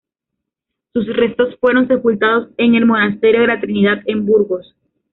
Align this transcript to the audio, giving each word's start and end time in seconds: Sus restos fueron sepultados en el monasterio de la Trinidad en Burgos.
Sus 0.93 1.05
restos 1.15 1.55
fueron 1.59 1.87
sepultados 1.87 2.47
en 2.57 2.73
el 2.73 2.87
monasterio 2.87 3.41
de 3.41 3.47
la 3.49 3.59
Trinidad 3.61 4.01
en 4.07 4.25
Burgos. 4.25 4.75